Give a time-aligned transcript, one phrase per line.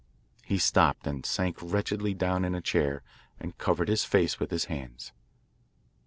[0.43, 3.03] He stopped and sank wretchedly down in a chair
[3.39, 5.11] and covered his face with his hands.